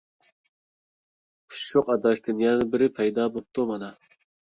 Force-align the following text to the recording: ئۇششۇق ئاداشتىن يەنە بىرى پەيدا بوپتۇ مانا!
ئۇششۇق 1.53 1.91
ئاداشتىن 1.95 2.41
يەنە 2.45 2.65
بىرى 2.77 2.87
پەيدا 3.01 3.27
بوپتۇ 3.37 3.67
مانا! 3.73 3.91